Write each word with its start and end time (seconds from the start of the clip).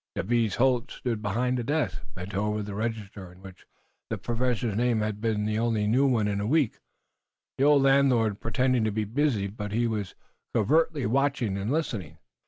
Jabez 0.17 0.55
Holt 0.55 0.89
stood 0.89 1.21
behind 1.21 1.59
the 1.59 1.63
desk, 1.63 2.01
bent 2.15 2.33
over 2.33 2.63
the 2.63 2.73
register, 2.73 3.27
on 3.29 3.43
which 3.43 3.67
the 4.09 4.17
Professor's 4.17 4.75
name 4.75 5.01
had 5.01 5.21
been 5.21 5.45
the 5.45 5.59
only 5.59 5.85
new 5.85 6.07
one 6.07 6.27
in 6.27 6.41
a 6.41 6.47
week. 6.47 6.79
The 7.59 7.65
old 7.65 7.83
landlord 7.83 8.39
pretended 8.41 8.83
to 8.85 8.91
be 8.91 9.03
busy, 9.05 9.45
but 9.45 9.71
he 9.71 9.85
was 9.85 10.15
covertly 10.55 11.05
watching 11.05 11.55
and 11.55 11.71
listening. 11.71 12.17